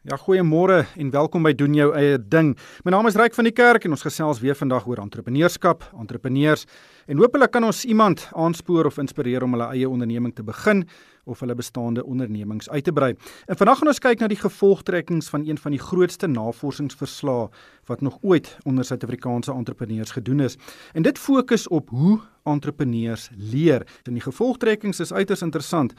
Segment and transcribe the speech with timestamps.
[0.00, 2.54] Ja, goeiemôre en welkom by doen jou eie ding.
[2.88, 6.62] My naam is Ryk van die Kerk en ons gesels weer vandag oor entrepreneurskap, entrepreneurs
[7.04, 10.86] en hopelik kan ons iemand aanspoor of inspireer om hulle eie onderneming te begin
[11.28, 13.10] of hulle bestaande ondernemings uit te brei.
[13.44, 17.50] En vandag gaan ons kyk na die gevolgtrekkings van een van die grootste navorsingsverslae
[17.92, 20.56] wat nog ooit onder Suid-Afrikaanse entrepreneurs gedoen is.
[20.96, 22.16] En dit fokus op hoe
[22.48, 23.84] entrepreneurs leer.
[24.08, 25.92] En die gevolgtrekkings is uiters interessant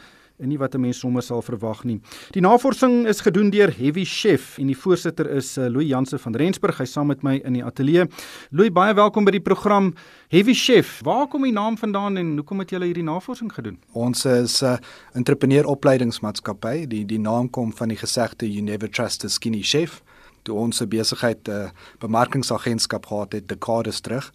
[0.48, 2.00] nie wat 'n mens sommer sal verwag nie.
[2.32, 6.36] Die navorsing is gedoen deur Heavy Chef en die voorsitter is uh, Louis Jansen van
[6.36, 6.78] Rensburg.
[6.78, 8.08] Hy saam met my in die ateljee.
[8.52, 9.94] Louis, baie welkom by die program
[10.30, 11.02] Heavy Chef.
[11.04, 13.78] Waar kom die naam vandaan en hoekom het julle hierdie navorsing gedoen?
[13.94, 14.78] Ons is 'n uh,
[15.14, 16.88] entrepreneuropleidingsmaatskappy.
[16.88, 20.02] Die die naam kom van die gesegde you never trust a skinny chef.
[20.44, 24.34] Toe ons 'n besigheid 'n uh, bemarkingsagentskap gehad het dekades terug,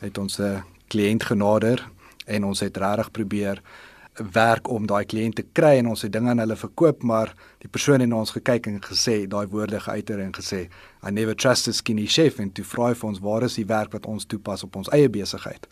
[0.00, 1.88] het ons 'n uh, kliënt genader
[2.26, 3.62] en ons het regtig probeer
[4.32, 8.00] werk om daai kliënte kry en ons het dinge aan hulle verkoop maar die persoon
[8.00, 10.68] het na ons gekyk en gesê daai woorde geuiter en gesê
[11.02, 13.68] I never trust a skinny chef en toe vra hy vir ons waar is die
[13.68, 15.68] werk wat ons toepas op ons eie besigheid?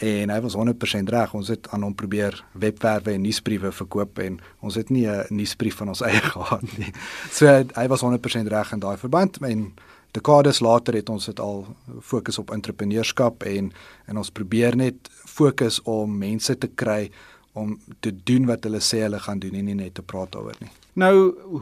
[0.00, 1.34] En hy was 100% reg.
[1.36, 5.76] Ons het aan hom probeer webwerwe en nuusbriewe verkoop en ons het nie 'n nuusbrief
[5.76, 6.92] van ons eie gehad nie.
[7.30, 9.72] So hy was 100% reg in daai verband en
[10.10, 11.66] dekades later het ons dit al
[12.00, 13.72] fokus op entrepreneurskap en
[14.06, 17.10] en ons probeer net fokus om mense te kry
[17.52, 20.56] om te doen wat hulle sê hulle gaan doen en nie net te praat daaroor
[20.60, 20.70] nie.
[20.92, 21.14] Nou,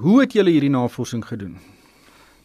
[0.02, 1.56] hoe het julle hierdie navorsing gedoen?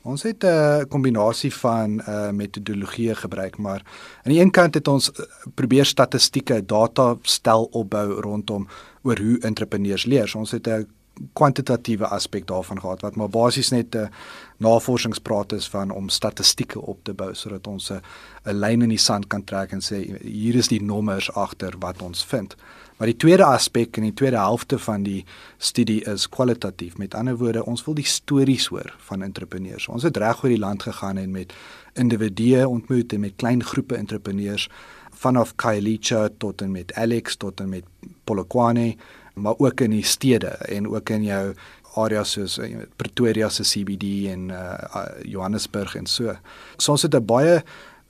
[0.03, 3.81] Ons het 'n uh, kombinasie van uh, metodologie gebruik, maar
[4.23, 8.67] aan die een kant het ons uh, probeer statistieke, data stel opbou rondom
[9.01, 10.27] oor hoe entrepreneurs leer.
[10.27, 10.87] So ons het 'n
[11.33, 14.09] kwantitatiewe aspek daarvan gehad wat maar basies net 'n
[14.57, 18.01] navorsingspraat is van om statistieke op te bou sodat ons 'n
[18.45, 22.01] 'n lyn in die sand kan trek en sê hier is die nommers agter wat
[22.01, 22.55] ons vind.
[22.97, 25.25] Maar die tweede aspek in die tweede helfte van die
[25.57, 26.97] studie is kwalitatief.
[26.97, 29.87] Met ander woorde, ons wil die stories hoor van entrepreneurs.
[29.87, 31.53] Ons het reg oor die land gegaan en met
[31.93, 34.69] individue ontmoet en met klein groepe entrepreneurs
[35.11, 37.83] vanaf Kailicha tot en met Alex tot en met
[38.23, 38.95] Polokwane
[39.33, 41.53] maar ook in die stede en ook in jou
[41.95, 44.75] areas soos eh, Pretoria se CBD en uh,
[45.21, 46.35] Johannesburg en so.
[46.77, 47.63] So ons het 'n baie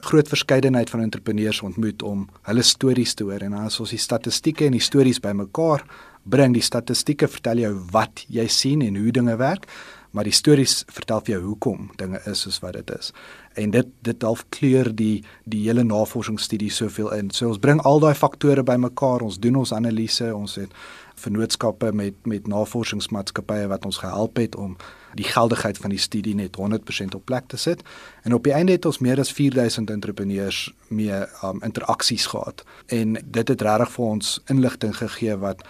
[0.04, 4.66] groot verskeidenheid van entrepreneurs ontmoet om hulle stories te hoor en as ons die statistieke
[4.66, 5.84] en die stories bymekaar
[6.24, 9.68] bring, die statistieke vertel jou wat jy sien en hoe dinge werk,
[10.12, 13.12] maar die stories vertel vir jou hoekom dinge is soos wat dit is.
[13.54, 17.32] En dit dit half kleur die die hele navorsingsstudie soveel in.
[17.32, 20.74] So ons bring al daai faktore bymekaar, ons doen ons analise, ons het
[21.16, 24.78] vennootskappe met met navorsingsmaatskappye wat ons gehelp het om
[25.14, 27.84] die geldigheid van die studie net 100% op plek te sit.
[28.24, 32.64] En op die einde het ons meer as 4000 entrepreneurs mee um, interaksies gehad.
[32.88, 35.62] En dit het regtig vir ons inligting gegee wat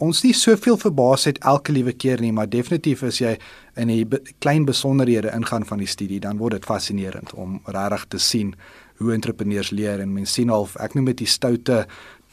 [0.00, 3.36] ons nie soveel verbaas het elke liewe keer nie, maar definitief as jy
[3.76, 8.06] in die be klein besonderhede ingaan van die studie, dan word dit fascinerend om regtig
[8.08, 8.54] te sien
[8.98, 11.84] hoe entrepreneurs leer en mense sien half ek noem dit die stoute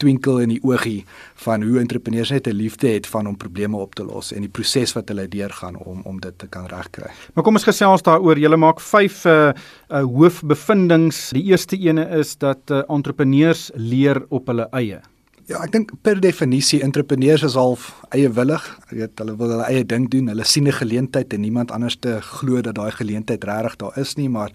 [0.02, 1.04] twinkel in die oogie
[1.44, 4.50] van hoe entrepreneurs net 'n liefde het van om probleme op te los en die
[4.50, 7.10] proses wat hulle deurgaan om om dit te kan regkry.
[7.34, 8.38] Maar kom ons gesels daaroor.
[8.38, 9.52] Julle maak 5 uh,
[9.88, 11.30] uh hoofbevindings.
[11.30, 15.00] Die eerste ene is dat uh, entrepreneurs leer op hulle eie.
[15.46, 18.64] Ja, ek dink per definisie entrepreneurs is half eie willig.
[18.90, 20.26] Jy weet, hulle wil hulle eie ding doen.
[20.32, 24.16] Hulle sien 'n geleentheid en niemand anders te glo dat daai geleentheid regtig daar is
[24.16, 24.50] nie, maar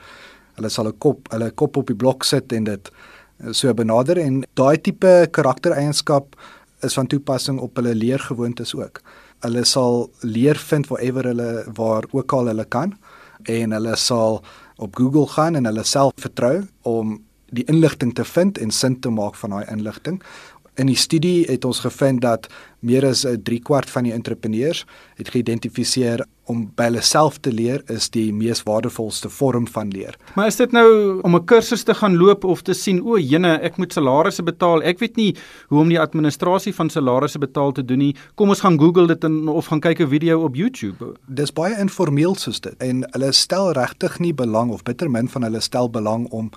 [0.58, 2.92] hulle sal 'n kop, hulle kop op die blok sit en dit
[3.52, 6.36] so benader en daai tipe karaktereienskap
[6.82, 9.02] is van toepassing op hulle leergewoontes ook.
[9.44, 12.98] Hulle sal leer vind waarever hulle waar ook al hulle kan
[13.44, 14.44] en hulle sal
[14.78, 17.22] op Google gaan en hulle self vertrou om
[17.52, 20.22] die inligting te vind en sin te maak van daai inligting
[20.80, 22.48] In die studie het ons gevind dat
[22.80, 27.52] meer as 'n 3 kwart van die entrepreneurs het geïdentifiseer om by hulle self te
[27.52, 30.18] leer is die mees waardevolste vorm van leer.
[30.36, 33.60] Maar is dit nou om 'n kursus te gaan loop of te sien o, jene,
[33.62, 34.82] ek moet salarisse betaal.
[34.84, 35.36] Ek weet nie
[35.68, 38.16] hoe om die administrasie van salarisse betaal te doen nie.
[38.36, 41.16] Kom ons gaan Google dit en of gaan kyk 'n video op YouTube.
[41.28, 45.44] Dis baie informeel soos dit en hulle stel regtig nie belang of bitter min van
[45.44, 46.52] hulle stel belang om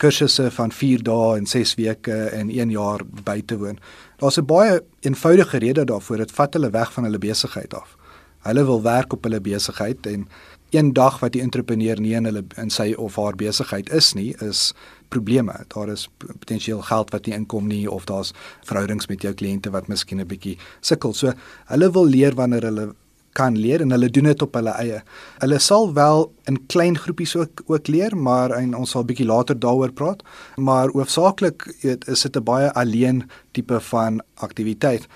[0.00, 3.78] kursusse van 4 dae en 6 weke en 1 jaar by te woon.
[4.20, 6.16] Daar's 'n baie eenvoudige rede daarvoor.
[6.16, 7.96] Dit vat hulle weg van hulle besigheid af.
[8.40, 10.28] Hulle wil werk op hulle besigheid en
[10.70, 14.34] een dag wat die entrepreneur nie in hulle in sy of haar besigheid is nie,
[14.40, 14.72] is
[15.08, 15.54] probleme.
[15.74, 16.08] Daar is
[16.38, 18.32] potensieel geld wat nie inkom nie of daar's
[18.64, 21.12] verhoudings met jou kliënte wat miskien 'n bietjie sukkel.
[21.14, 21.32] So
[21.66, 22.94] hulle wil leer wanneer hulle
[23.32, 25.00] kan leer en hulle doen dit op hulle eie.
[25.38, 29.58] Hulle sal wel in klein groepies ook ook leer, maar en ons sal bietjie later
[29.58, 30.22] daaroor praat,
[30.56, 35.06] maar hoofsaaklik is dit 'n baie alleen tipe van aktiwiteit.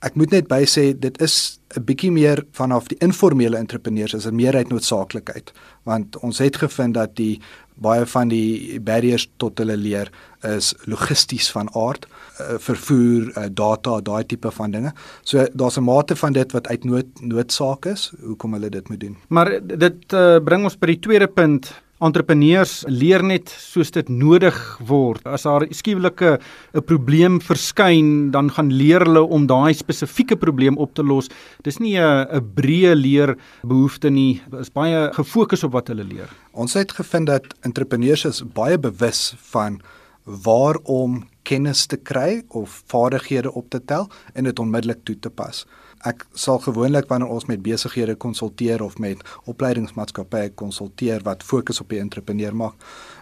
[0.00, 4.26] Ek moet net by sê dit is 'n bietjie meer vanaf die informele entrepreneurs is
[4.26, 5.52] 'n meerheid noodsaaklikheid
[5.84, 7.40] want ons het gevind dat die
[7.76, 10.10] baie van die barriers tot hulle leer
[10.46, 14.92] is logisties van aard uh, vervoer uh, data daai tipe van dinge.
[15.22, 19.00] So daar's 'n mate van dit wat uit nood noodsaak is hoekom hulle dit moet
[19.00, 19.16] doen.
[19.28, 21.72] Maar dit uh, bring ons by die tweede punt
[22.04, 25.24] entrepreneurs leer net soos dit nodig word.
[25.26, 26.38] As daar skiewelike
[26.74, 31.28] 'n probleem verskyn, dan gaan leer hulle om daai spesifieke probleem op te los.
[31.62, 34.42] Dis nie 'n 'n breë leer behoefte nie.
[34.60, 36.28] Is baie gefokus op wat hulle leer.
[36.52, 39.80] Ons het gevind dat entrepreneurs is baie bewus van
[40.24, 45.66] waarom kennis te kry of vaardighede op te tel en dit onmiddellik toe te pas
[46.04, 51.88] ek sal gewoonlik wanneer ons met besighede konsulteer of met opleidingsmaatskappye konsulteer wat fokus op
[51.88, 52.74] die entrepreneur maak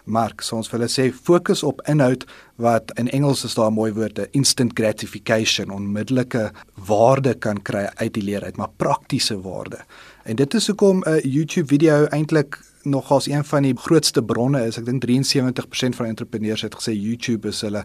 [0.05, 2.25] mark so ons wil sê fokus op inhoud
[2.61, 8.23] wat in Engels is daar mooi woord instant gratification onmiddellike waarde kan kry uit die
[8.23, 9.81] leer uit maar praktiese waarde
[10.23, 14.65] en dit is hoekom 'n YouTube video eintlik nog as een van die grootste bronne
[14.65, 14.77] is.
[14.77, 17.83] Ek dink 73% van entrepreneurs het gesê YouTube is hulle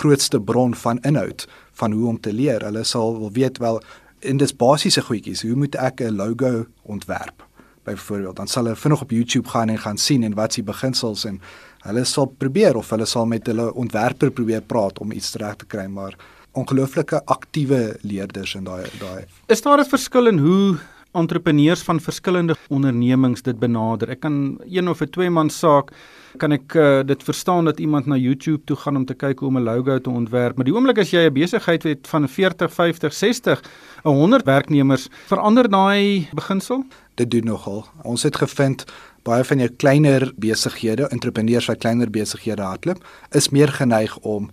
[0.00, 2.64] grootste bron van inhoud van hoe om te leer.
[2.64, 3.82] Hulle sal wil weet wel
[4.20, 5.42] en dis basiese goedjies.
[5.42, 7.46] Hoe moet ek 'n logo ontwerp?
[7.84, 11.24] Byvoorbeeld, dan sal hulle vinnig op YouTube gaan en gaan sien en wat s'ie beginsels
[11.24, 11.40] en
[11.78, 15.66] hulle sal probeer of hulle sal met hulle ontwerper probeer praat om iets reg te
[15.66, 16.16] kry, maar
[16.52, 19.24] ongelooflike aktiewe leerders in daai daai.
[19.46, 20.78] Is daar 'n verskil in hoe
[21.12, 24.10] entrepreneurs van verskillende ondernemings dit benader?
[24.10, 25.92] Ek kan een of 'n twee man saak
[26.36, 29.48] kan ek uh, dit verstaan dat iemand na YouTube toe gaan om te kyk hoe
[29.48, 30.56] om 'n logo te ontwerp.
[30.56, 33.62] Maar die oomblik as jy 'n besigheid het van 40, 50, 60,
[34.02, 36.84] 100 werknemers, verander daai beginsel?
[37.14, 37.86] Dit doen nogal.
[38.02, 38.84] Ons het gevind
[39.22, 44.50] baie van jou kleiner besighede, entrepreneurs wat kleiner besighede hardloop, is meer geneig om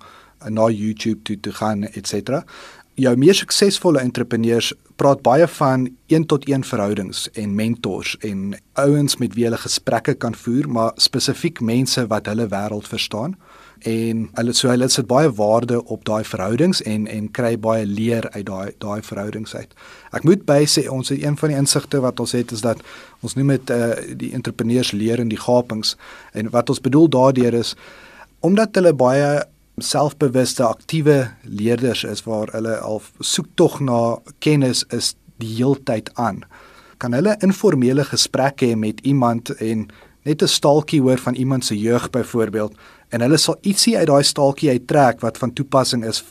[0.49, 2.43] na YouTube toe te gaan, etc
[2.95, 9.17] jou meer suksesvolle entrepreneurs praat baie van 1 tot 1 verhoudings en mentors en ouens
[9.19, 13.35] met wie hulle gesprekke kan voer, maar spesifiek mense wat hulle wêreld verstaan
[13.85, 18.29] en hulle so hulle sit baie waarde op daai verhoudings en en kry baie leer
[18.31, 19.75] uit daai daai verhoudings uit.
[20.15, 22.79] Ek moet by sê ons het een van die insigte wat ons het is dat
[23.21, 25.97] ons noem dit uh, die entrepreneurs leer in die gapings
[26.33, 27.75] en wat ons bedoel daardeur is
[28.45, 29.43] omdat hulle baie
[29.77, 36.43] selfbewuste aktiewe leerders is waar hulle al soek tog na kennis is die heeltyd aan.
[36.97, 39.87] Kan hulle informele gesprekke hê met iemand en
[40.23, 42.73] net 'n staaltjie hoor van iemand se jeug byvoorbeeld
[43.09, 46.23] en hulle sal ietsie uit daai staaltjie uittrek wat van toepassing is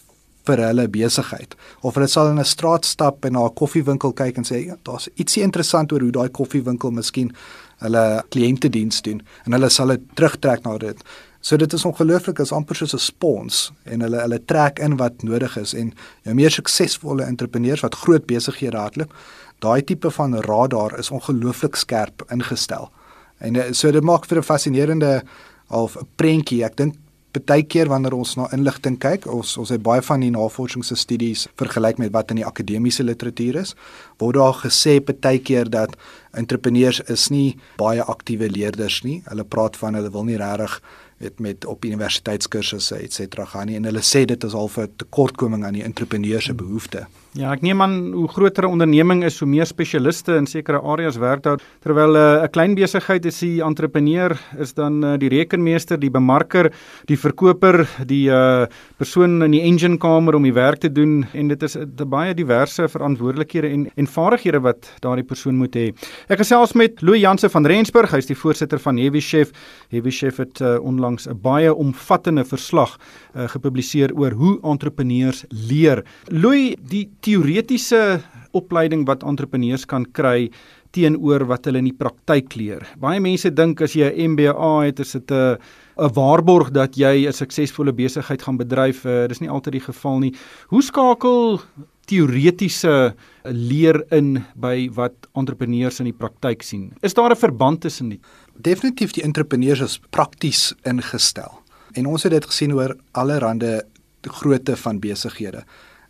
[0.44, 1.55] vir hulle besigheid.
[1.82, 4.76] Of hulle sal in 'n straat stap en na 'n koffiewinkel kyk en sê ja,
[4.82, 7.32] daar's ietsie interessant oor hoe daai koffiewinkel miskien
[7.79, 9.23] hulle kliëntediens doen.
[9.46, 11.02] En hulle sal dit terugtrek na dit
[11.44, 15.23] So dit is ongelooflik is amper soos 'n spons en hulle hulle trek in wat
[15.23, 15.93] nodig is en
[16.23, 19.12] jou meer suksesvolle entrepreneurs wat groot besighede hardloop,
[19.58, 22.91] daai tipe van radar is ongelooflik skerp ingestel.
[23.38, 25.23] En eh, so dit maak vir 'n fascinerende
[25.69, 26.64] of 'n prentjie.
[26.64, 26.94] Ek dink
[27.32, 31.99] baie keer wanneer ons na inligting kyk, ons ons het baie van die navorsingsstudies vergelyk
[31.99, 33.75] met wat in die akademiese literatuur is,
[34.19, 35.96] word daar gesê baie keer dat
[36.32, 39.23] entrepreneurs is nie baie aktiewe leerders nie.
[39.26, 40.81] Hulle praat van hulle wil nie regtig
[41.19, 44.93] weet met op universiteitskursusse et cetera gaan nie en hulle sê dit is al 'n
[44.96, 47.06] tekortkoming aan die entrepreneurs se behoeftes.
[47.34, 51.16] Ja, ek neem aan hoe groter 'n onderneming is, hoe meer spesialiste in sekere areas
[51.16, 51.58] werk daar.
[51.82, 56.10] Terwyl eh, 'n uh, klein besigheid is die entrepreneur is dan uh, die rekenmeester, die
[56.10, 56.70] bemarker,
[57.06, 58.67] die verkoper, die uh,
[58.98, 62.06] persoon in die engine kamer om die werk te doen en dit is 'n uh,
[62.06, 65.93] baie diverse verantwoordelikhede en en vaardighede wat daardie persoon moet hê.
[66.29, 69.50] Ek gesels met Louis Jansen van Rensburg, hy is die voorsitter van Heavy Chef.
[69.91, 72.96] Heavy Chef het uh, onlangs 'n baie omvattende verslag
[73.34, 76.05] uh, gepubliseer oor hoe entrepreneurs leer.
[76.31, 78.20] Louis, die teoretiese
[78.54, 80.50] opleiding wat entrepreneurs kan kry
[80.94, 82.84] teenoor wat hulle in die praktyk leer.
[83.02, 85.58] Baie mense dink as jy 'n MBA het, is dit 'n
[85.98, 89.04] 'n waarborg dat jy 'n suksesvolle besigheid gaan bedryf.
[89.04, 90.34] Uh, dis nie altyd die geval nie.
[90.69, 91.60] Hoe skakel
[92.06, 93.14] teoretiese
[93.44, 96.93] leer in by wat entrepreneurs in die praktyk sien?
[97.02, 98.20] Is daar 'n verband tussen die
[98.54, 101.60] Definitief die entrepreneurs is prakties ingestel.
[101.93, 103.81] En ons het dit gesien oor allerlei
[104.22, 105.64] grootte van besighede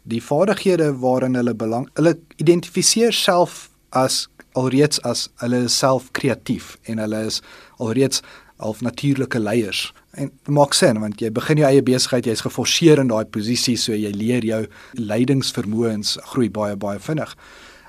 [0.05, 6.77] die vaardighede waarin hulle belang hulle identifiseer self as alreeds as hulle is self kreatief
[6.91, 7.41] en hulle is
[7.83, 8.23] alreeds
[8.63, 9.93] half natuurlike leiers.
[10.15, 13.97] En maak sin want jy begin jou eie besigheid jy's geforseer in daai posisie so
[13.97, 14.63] jy leer jou
[15.01, 17.35] leidingsvermoëns groei baie baie vinnig.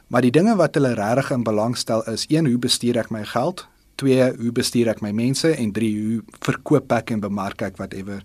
[0.09, 3.23] Maar die dinge wat hulle regtig in belang stel is een hoe bestuur ek my
[3.29, 3.65] geld?
[4.01, 5.53] Twee hoe bestuur ek my mense?
[5.53, 8.23] En drie hoe verkoop ek en bemark ek whatever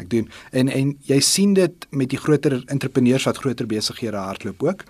[0.00, 0.28] ek doen.
[0.52, 4.84] En en jy sien dit met die groter entrepreneurs wat groter besighede hardloop ook.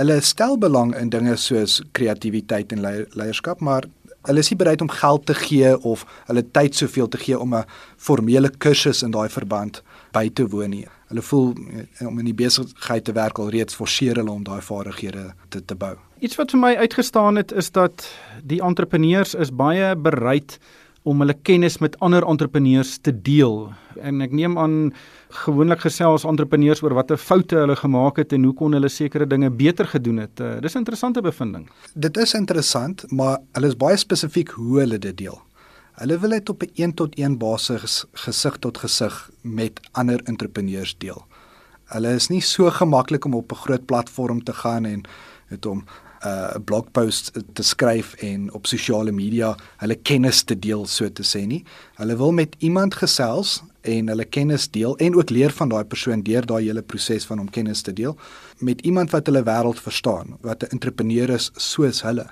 [0.00, 2.82] Hulle stel belang in dinge soos kreatiwiteit en
[3.14, 3.86] leierskap, maar
[4.28, 7.54] hulle is nie bereid om geld te gee of hulle tyd soveel te gee om
[7.54, 7.64] 'n
[7.96, 10.86] formele kursus in daai verband by te woon nie.
[11.08, 14.60] Hulle voel eh, om in die besigheid te werk al reeds forceer hulle om daai
[14.60, 15.96] vaardighede te te bou.
[16.20, 18.08] Iets wat vir my uitgestaan het is dat
[18.42, 20.58] die entrepreneurs is baie bereid
[21.04, 23.68] om hulle kennis met ander entrepreneurs te deel.
[24.00, 24.76] En ek neem aan
[25.44, 29.50] gewoonlik gesels entrepreneurs oor watter foute hulle gemaak het en hoe kon hulle sekere dinge
[29.52, 30.40] beter gedoen het.
[30.40, 31.68] Uh, dis 'n interessante bevinding.
[31.94, 35.38] Dit is interessant, maar hulle is baie spesifiek hoe hulle dit deel.
[36.00, 40.94] Hulle wil dit op 'n een tot een basis gesig tot gesig met ander entrepreneurs
[40.98, 41.26] deel.
[41.84, 45.04] Hulle is nie so gemaklik om op 'n groot platform te gaan en
[45.48, 45.84] het om
[46.24, 51.22] 'n uh, blogpost te skryf en op sosiale media hulle kennis te deel so te
[51.22, 51.64] sê nie.
[52.00, 56.22] Hulle wil met iemand gesels en hulle kennis deel en ook leer van daai persoon
[56.22, 58.16] deur daai hele proses van om kennis te deel
[58.58, 62.26] met iemand wat hulle wêreld verstaan, wat 'n entrepreneur is soos hulle.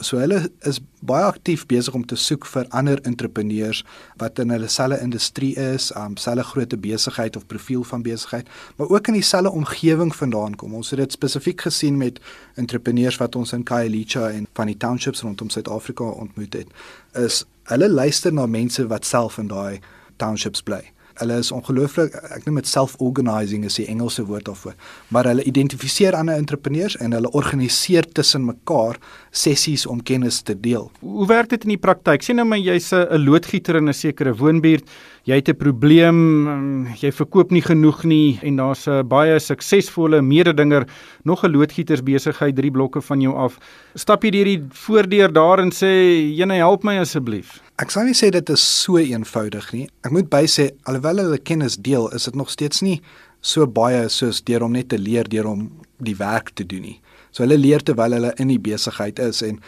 [0.00, 3.82] So hulle is baie aktief besig om te soek vir ander entrepreneurs
[4.20, 8.92] wat in hulle selfe industrie is, um selfe grootte besigheid of profiel van besigheid, maar
[8.92, 10.74] ook in dieselfde omgewing vandaan kom.
[10.74, 12.20] Ons het dit spesifiek gesien met
[12.60, 16.76] entrepreneurs wat ons in Khayelitsha en van die townships rondom Suid-Afrika ontmoet het.
[17.14, 19.80] Is hulle luister na mense wat self in daai
[20.16, 20.84] townships bly
[21.20, 24.74] hulle is ongelooflik ek noem dit self-organizing is die Engelse woord daarvoor
[25.08, 30.90] maar hulle identifiseer ander entrepreneurs en hulle organiseer tussen mekaar sessies om kennis te deel
[31.00, 34.34] hoe werk dit in die praktyk sien nou maar jy's 'n loodgieter in 'n sekere
[34.34, 34.84] woonbuurt
[35.26, 40.22] jy het 'n probleem, um, jy verkoop nie genoeg nie en daar's 'n baie suksesvolle
[40.22, 40.86] mededinger,
[41.24, 43.58] nog 'n loodgietersbesigheid 3 blokke van jou af.
[43.94, 48.14] Stap jy deur die voordeur daar en sê, "Jene, help my asseblief." Ek sou nie
[48.16, 49.82] sê dit is so eenvoudig nie.
[50.00, 53.02] Ek moet bysê alhoewel hulle kennis deel, is dit nog steeds nie
[53.44, 55.66] so baie soos deur om net te leer deur om
[56.00, 56.94] die werk te doen nie.
[57.36, 59.58] So hulle leer terwyl hulle in die besigheid is en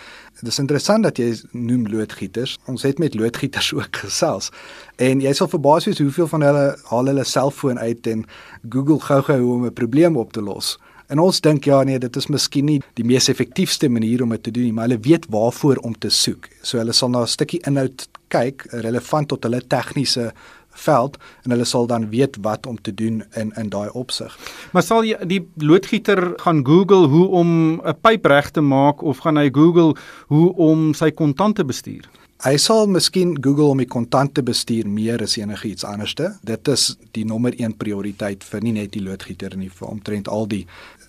[0.41, 2.57] dit is interessant dat jy noem loodgieters.
[2.65, 4.49] Ons het met loodgieters ook gesels.
[4.97, 8.25] En jy sal verbaas wees hoeveel van hulle haal hulle selfoon uit en
[8.73, 10.79] Google gou-gou hoe om 'n probleem op te los.
[11.09, 14.43] En ons dink ja nee, dit is miskien nie die mees effektiewste manier om dit
[14.43, 16.51] te doen nie, maar hulle weet waarvoor om te soek.
[16.63, 20.33] So hulle sal na 'n stukkie inhoud kyk relevant tot hulle tegniese
[20.79, 24.37] veld en hulle sal dan weet wat om te doen in in daai opsig.
[24.73, 29.19] Maar sal jy die loodgieter gaan Google hoe om 'n pyp reg te maak of
[29.19, 29.95] gaan hy Google
[30.29, 32.05] hoe om sy kontante bestuur?
[32.39, 36.29] Hy sal miskien Google om die kontante bestuur meer as enigiets anderste.
[36.47, 40.47] Dit is die nommer 1 prioriteit vir nie net die loodgieter nie, vir omtrent al
[40.47, 40.61] die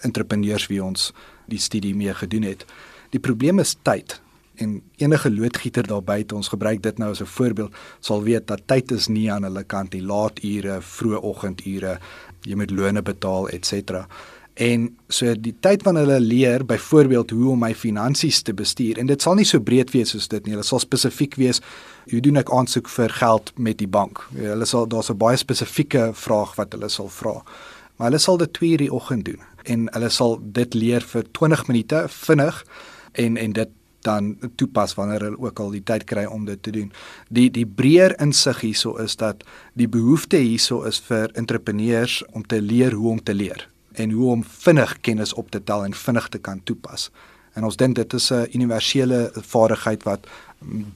[0.02, 1.12] entrepreneurs wie ons
[1.46, 2.66] die studie mee gedoen het.
[3.14, 4.18] Die probleem is tyd
[4.58, 8.66] en enige loodgieter daar buite ons gebruik dit nou as 'n voorbeeld sal weet dat
[8.66, 12.00] tyd is nie aan hulle kant die laat ure, vroeë oggendure,
[12.42, 13.74] jy moet loone betaal ens.
[14.60, 19.08] En so die tyd wanneer hulle leer byvoorbeeld hoe om my finansies te bestuur en
[19.08, 20.58] dit sal nie so breed wees soos dit nie.
[20.58, 21.62] Hulle sal spesifiek wees
[22.12, 24.20] hoe doen ek aansoek vir geld met die bank?
[24.36, 27.44] Hulle sal daar's 'n baie spesifieke vraag wat hulle sal vra.
[27.96, 31.68] Maar hulle sal dit 2:00 die oggend doen en hulle sal dit leer vir 20
[31.68, 32.66] minute vinnig
[33.14, 33.70] en en dit
[34.02, 36.92] dan toepas wanneer hulle ook al die tyd kry om dit te doen.
[37.30, 42.62] Die die breër insig hierso is dat die behoefte hierso is vir entrepreneurs om te
[42.62, 46.30] leer hoe om te leer en hoe om vinnig kennis op te tel en vinnig
[46.30, 47.10] te kan toepas.
[47.54, 50.28] En ons dink dit is 'n universele vaardigheid wat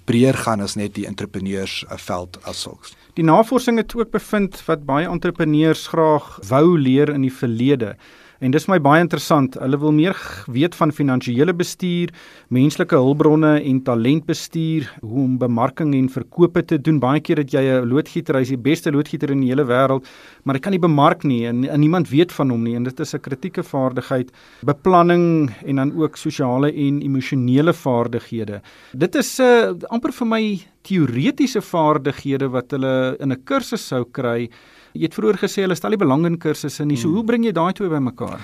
[0.06, 2.96] breër gaan as net die entrepreneurs veld as sulks.
[3.14, 7.96] Die navorsing het ook bevind wat baie entrepreneurs graag wou leer in die verlede
[8.44, 9.54] En dis my baie interessant.
[9.56, 10.18] Hulle wil meer
[10.52, 12.10] weet van finansiële bestuur,
[12.52, 17.00] menslike hulpbronne en talentbestuur, hoe om bemarking en verkope te doen.
[17.00, 20.04] Baie keer dat jy 'n loodgieter, hy's die beste loodgieter in die hele wêreld,
[20.44, 23.00] maar hy kan nie bemark nie en, en niemand weet van hom nie en dit
[23.00, 24.30] is 'n kritieke vaardigheid.
[24.66, 28.62] Beplanning en dan ook sosiale en emosionele vaardighede.
[28.92, 33.88] Dit is 'n uh, eh, amper vir my teoretiese vaardighede wat hulle in 'n kursus
[33.88, 34.50] sou kry.
[34.94, 36.98] Jy het vroeër gesê hulle stel nie belang in kursusse nie.
[36.98, 37.16] So hmm.
[37.16, 38.40] hoe bring jy daai twee bymekaar?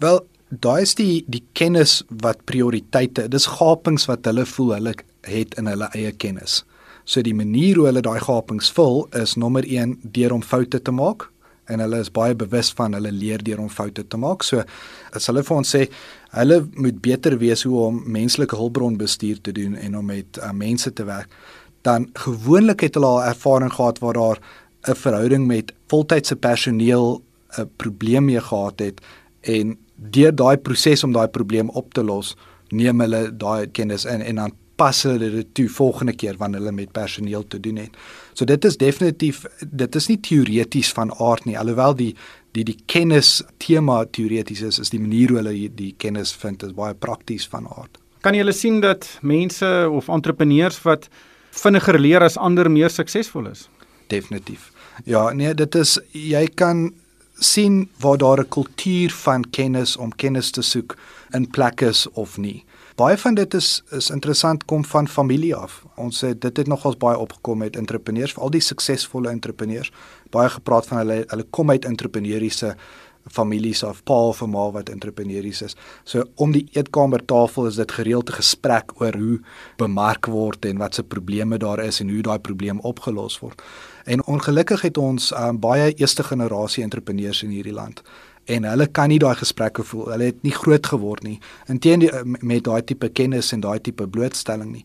[0.00, 3.28] Wel, daai is die die kennis wat prioriteite.
[3.28, 6.64] Dis gapings wat hulle voel hulle het in hulle eie kennis.
[7.04, 10.92] So die manier hoe hulle daai gapings vul is nommer 1 deur om foute te
[10.92, 11.30] maak
[11.68, 14.44] en hulle is baie bewus van hulle leer deur om foute te maak.
[14.44, 14.64] So
[15.16, 15.86] as hulle vir ons sê
[16.28, 20.92] hulle moet beter weet hoe om menslike hulpbronbestuur te doen en om met uh, mense
[20.92, 21.32] te werk,
[21.82, 24.38] dan gewoonlik het hulle al ervaring gehad waar daar
[24.88, 27.22] 'n verhouding met voltydse personeel
[27.58, 29.00] 'n probleem mee gehad het
[29.40, 32.36] en deur daai proses om daai probleem op te los,
[32.68, 36.72] neem hulle daai kennis in en dan pas hulle dit toe volgende keer wanneer hulle
[36.72, 37.96] met personeel te doen het.
[38.32, 42.12] So dit is definitief dit is nie teoreties van aard nie alhoewel die
[42.56, 46.72] die die kennis tema teoreties is is die manier hoe hulle die kennis vind is
[46.76, 47.98] baie prakties van aard.
[48.24, 51.08] Kan jy hulle sien dat mense of entrepreneurs wat
[51.62, 53.68] vinniger leer as ander meer suksesvol is?
[54.08, 54.72] Definitief.
[55.04, 56.88] Ja, nee, dit is jy kan
[57.38, 60.96] sien waar daar 'n kultuur van kennis om kennis te soek
[61.32, 62.64] in plek is of nie.
[62.98, 65.84] Baie van dit is is interessant kom van familie af.
[65.94, 69.92] Ons het dit het nogals baie opgekom met entrepreneurs, veral die suksesvolle entrepreneurs.
[70.34, 72.72] Baie gepraat van hulle hulle kom uit entrepreneuriese
[73.30, 75.76] families of pa of ma wat entrepreneurs is.
[76.04, 79.38] So om die eetkamertafel is dit gereelde gesprek oor hoe
[79.76, 83.62] bemark word en wat se probleme daar is en hoe daai probleem opgelos word.
[84.04, 88.02] En ongelukkig het ons um, baie eerste generasie entrepreneurs in hierdie land
[88.48, 90.06] en hulle kan nie daai gesprekke voel.
[90.12, 91.36] Hulle het nie groot geword nie.
[91.68, 94.84] Inteendeel met daai tipe kennis en daai tipe blootstelling nie.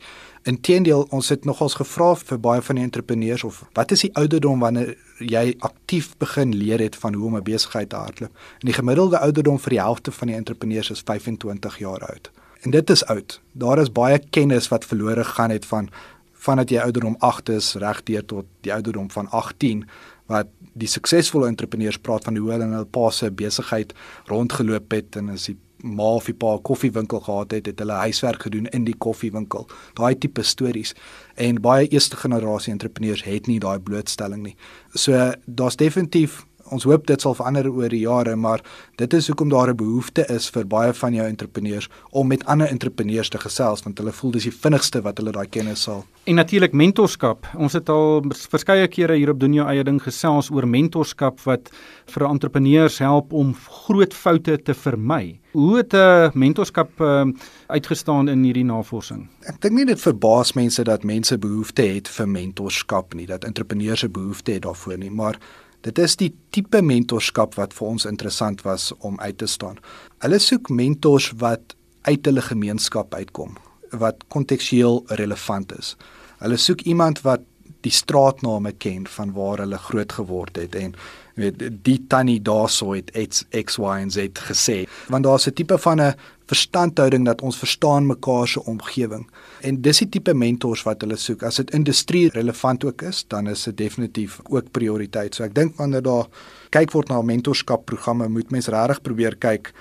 [0.50, 4.60] Inteendeel, ons het nogals gevra vir baie van die entrepreneurs of wat is die ouderdom
[4.60, 4.92] wanneer
[5.24, 8.32] jy aktief begin leer het van hoe om 'n besigheid te hardloop?
[8.60, 12.32] En die gemiddelde ouderdom vir die helfte van die entrepreneurs is 25 jaar oud.
[12.62, 13.42] En dit is oud.
[13.52, 15.90] Daar is baie kennis wat verlore gegaan het van
[16.34, 19.88] vandat jy ouderdom 8 is regdeur tot die ouderdom van 18
[20.34, 23.94] wat die suksesvolle entrepreneurs praat van hoe hulle in hul pa se besigheid
[24.32, 27.92] rondgeloop het en as die ma of die pa 'n koffiewinkel gehad het, het hulle
[27.94, 29.68] huiswerk gedoen in die koffiewinkel.
[29.94, 30.96] Daai tipe stories
[31.36, 34.56] en baie eerste generasie entrepreneurs het nie daai blootstelling nie.
[34.94, 38.62] So daar's definitief ons hoop dit sal verander oor die jare, maar
[39.02, 42.68] dit is hoekom daar 'n behoefte is vir baie van jou entrepreneurs om met ander
[42.68, 46.06] entrepreneurs te gesels want hulle voel dis die vinnigste wat hulle daai kennis sal.
[46.24, 47.48] En natuurlik mentorskap.
[47.58, 51.70] Ons het al verskeie kere hier op doen jou eie ding gesels oor mentorskap wat
[52.06, 53.56] vir entrepreneurs help om
[53.86, 55.40] groot foute te vermy.
[55.52, 57.26] Hoe het 'n uh, mentorskap uh,
[57.68, 59.30] uitgestaan in hierdie navorsing?
[59.46, 64.04] Ek dink nie dit verbaas mense dat mense behoefte het vir mentorskap nie, dat entrepreneurs
[64.04, 65.38] 'n behoefte het daarvoor nie, maar
[65.84, 69.82] Dit is die tipe mentorskap wat vir ons interessant was om uit te staan.
[70.24, 71.76] Hulle soek mentors wat
[72.08, 73.58] uit hulle gemeenskap uitkom,
[73.92, 75.96] wat kontekstueel relevant is.
[76.40, 77.44] Hulle soek iemand wat
[77.84, 80.96] die straatname ken van waar hulle groot geword het en
[81.34, 84.18] weet die tannie daarso het X, X Y en Z
[84.50, 84.84] gesê.
[85.08, 86.14] Want daar's 'n tipe van 'n
[86.46, 89.28] verstandhouding dat ons verstaan mekaar se omgewing.
[89.62, 91.44] En dis die tipe mentors wat hulle soek.
[91.44, 95.36] As dit industrie relevant ook is dan is dit definitief ook prioriteit.
[95.36, 96.28] So ek dink wanneer daar
[96.70, 99.74] kyk word na mentorskap programme moet mens regtig probeer kyk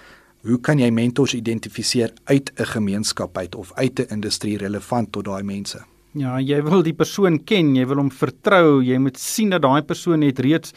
[0.43, 5.25] hoe kan jy mentors identifiseer uit 'n gemeenskap uit of uit 'n industrie relevant tot
[5.25, 5.79] daai mense?
[6.12, 9.83] Ja, jy wil die persoon ken, jy wil hom vertrou, jy moet sien dat daai
[9.83, 10.73] persoon het reeds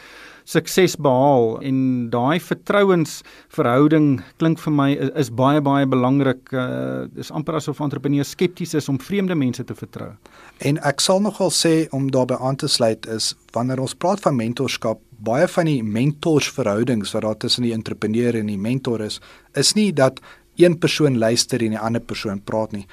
[0.46, 1.78] sukses behaal en
[2.12, 6.52] daai vertrouensverhouding klink vir my is, is baie baie belangrik.
[6.54, 10.12] Uh is amper asof entrepreneurs skepties is om vreemde mense te vertrou.
[10.62, 14.38] En ek sal nogal sê om daarbey aan te sluit is wanneer ons praat van
[14.38, 19.20] mentorskap, baie van die mentorsverhoudings wat daar tussen die entrepreneur en die mentor is,
[19.54, 20.20] is nie dat
[20.56, 22.86] een persoon luister en die ander persoon praat nie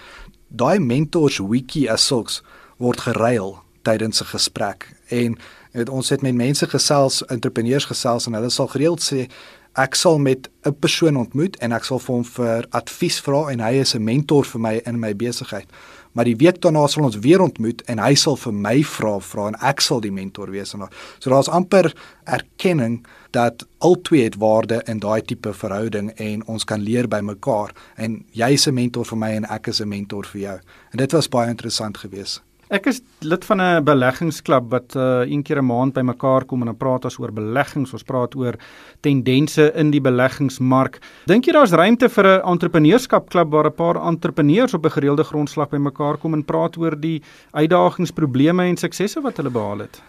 [0.54, 2.42] daai mentors wiki as sulks
[2.78, 5.38] word geruil tydens 'n gesprek en
[5.74, 9.28] het, ons het met mense gesels, entrepreneurs gesels en hulle sal gereeld sê
[9.74, 13.60] ek sal met 'n persoon ontmoet en ek sal vir hom vir advies vra en
[13.60, 15.68] hy is 'n mentor vir my in my besigheid.
[16.14, 19.48] Maar die week daarna sal ons weer ontmoet en hy sal vir my vra vra
[19.48, 20.88] en ek sal die mentor wees en
[21.20, 26.82] so daar's amper erkenning dat albei het waarde in daai tipe verhouding en ons kan
[26.82, 30.42] leer by mekaar en jy's 'n mentor vir my en ek is 'n mentor vir
[30.42, 30.60] jou.
[30.92, 32.42] En dit was baie interessant geweest.
[32.74, 36.66] Ek is lid van 'n beleggingsklub wat uh een keer 'n maand bymekaar kom en
[36.66, 38.56] dan praat ons oor beleggings, ons praat oor
[39.02, 41.00] tendense in die beleggingsmark.
[41.26, 45.70] Dink jy daar's ruimte vir 'n entrepreneurskapklub waar 'n paar entrepreneurs op 'n gereelde grondslag
[45.70, 50.02] bymekaar kom en praat oor die uitdagings, probleme en suksesse wat hulle behaal het?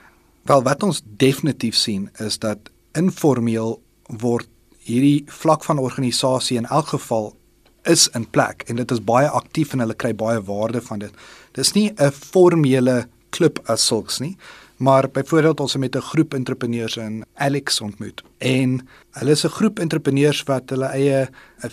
[0.45, 2.59] Wel, wat ons definitief sien is dat
[2.93, 4.49] informeel word
[4.79, 7.35] hierdie vlak van organisasie in elk geval
[7.85, 11.13] is in plek en dit is baie aktief en hulle kry baie waarde van dit.
[11.55, 14.37] Dis nie 'n formele klub as sulks nie,
[14.77, 19.49] maar byvoorbeeld ons het met 'n groep entrepreneurs in Alex ontmoet en hulle is 'n
[19.49, 21.29] groep entrepreneurs wat hulle eie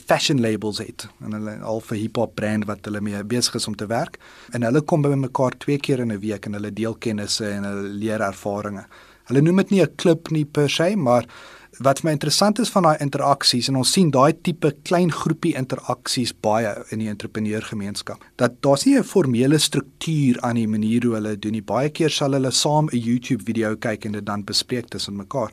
[0.06, 3.76] fashion labels het en hulle al vir hip-hop brand wat hulle mee besig is om
[3.76, 4.20] te werk
[4.52, 7.63] en hulle kom by mekaar twee keer in 'n week en hulle deel kennisse en
[7.63, 8.86] hulle leer ervarings.
[9.26, 11.26] Hulle noem dit nie 'n klub nie per se, maar
[11.86, 15.54] wat vir my interessant is van daai interaksies en ons sien daai tipe klein groepie
[15.58, 18.22] interaksies baie in die entrepreneurgemeenskap.
[18.38, 21.62] Dat daar's nie 'n formele struktuur aan die manier hoe hulle doen nie.
[21.62, 25.52] Baie keer sal hulle saam 'n YouTube video kyk en dit dan bespreek tussen mekaar.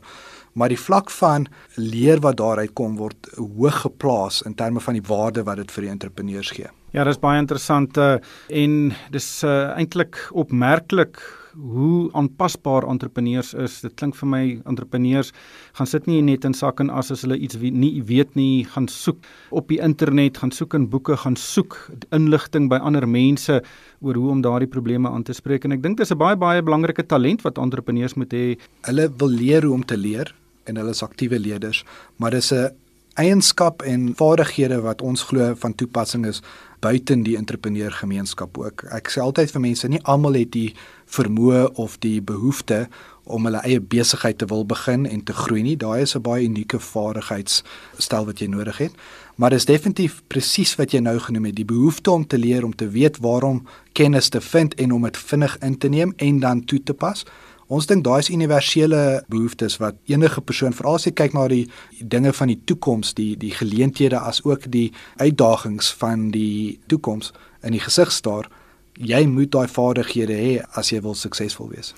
[0.53, 5.07] Maar die vlak van leer wat daaruit kom word hoog geplaas in terme van die
[5.07, 6.67] waarde wat dit vir die entrepreneurs gee.
[6.91, 8.17] Ja, dis baie interessant uh,
[8.49, 11.19] en dis uh, eintlik opmerklik
[11.59, 13.79] hoe aanpasbaar entrepreneurs is.
[13.83, 15.31] Dit klink vir my entrepreneurs
[15.77, 18.65] gaan sit nie net in sak en as as hulle iets wie, nie weet nie,
[18.65, 21.77] gaan soek op die internet, gaan soek in boeke, gaan soek
[22.15, 23.61] inligting by ander mense
[24.01, 26.61] oor hoe om daardie probleme aan te spreek en ek dink dis 'n baie baie
[26.61, 28.57] belangrike talent wat entrepreneurs moet hê.
[28.87, 30.33] Hulle wil leer hoe om te leer
[30.65, 31.83] en hulle is aktiewe leerders,
[32.17, 32.71] maar dis 'n
[33.19, 36.41] eienskap en vaardighede wat ons glo van toepassing is
[36.79, 38.83] buiten die entrepreneurgemeenskap ook.
[38.95, 40.73] Ek sê altyd vir mense, nie almal het die
[41.09, 42.87] vermoë of die behoefte
[43.29, 45.77] om hulle eie besigheid te wil begin en te groei nie.
[45.77, 48.93] Daai is 'n baie unieke vaardigheidsstel wat jy nodig het.
[49.35, 52.75] Maar dis definitief presies wat jy nou genoem het, die behoefte om te leer om
[52.75, 56.65] te weet waarom kennis te vind en om dit vinnig in te neem en dan
[56.65, 57.25] toe te pas.
[57.69, 61.67] Ons dink daai is universele behoeftes wat enige persoon veral as jy kyk na die
[62.01, 64.87] dinge van die toekoms, die die geleenthede as ook die
[65.21, 67.29] uitdagings van die toekoms
[67.61, 68.49] in die gesig staar,
[68.97, 71.93] jy moet daai vaardighede hê as jy wil suksesvol wees.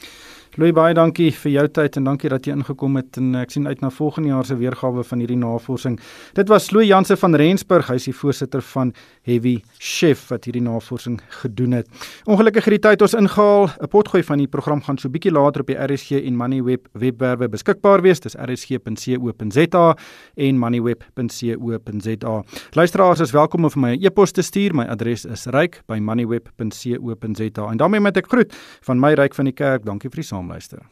[0.59, 3.69] Louis baie dankie vir jou tyd en dankie dat jy ingekom het en ek sien
[3.69, 5.95] uit na volgende jaar se weergawe van hierdie navorsing.
[6.35, 8.91] Dit was Louis Jansen van Rensburg, hy is die voorsitter van
[9.23, 11.87] Heavy Chef wat hierdie navorsing gedoen het.
[12.27, 13.71] Ongelukkig het die tyd ons ingehaal.
[13.79, 17.47] 'n Potgooi van die program gaan so bietjie later op die RSG en Moneyweb webwerwe
[17.47, 18.19] beskikbaar wees.
[18.19, 19.97] Dis rsg.co.za
[20.35, 22.43] en moneyweb.co.za.
[22.71, 24.75] Luisteraars is welkom om vir my 'n e e-pos te stuur.
[24.75, 27.71] My adres is ryk@moneyweb.co.za.
[27.71, 29.85] En daarmee met ek groet van my ryk van die kerk.
[29.85, 30.85] Dankie vir die meester